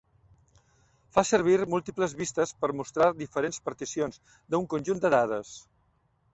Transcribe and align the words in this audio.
Fa 1.17 1.23
servir 1.31 1.57
múltiples 1.73 2.15
vistes 2.23 2.55
per 2.63 2.71
mostrar 2.81 3.11
diferents 3.21 3.63
particions 3.69 4.21
de 4.35 4.63
un 4.65 4.69
conjunt 4.75 5.07
de 5.07 5.17
dades. 5.19 5.57